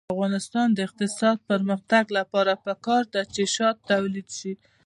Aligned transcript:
د 0.05 0.13
افغانستان 0.15 0.67
د 0.73 0.79
اقتصادي 0.87 1.43
پرمختګ 1.49 2.03
لپاره 2.17 2.53
پکار 2.65 3.03
ده 3.13 3.21
چې 3.33 3.43
شات 3.55 3.77
تولید 3.91 4.27
شي. 4.39 4.53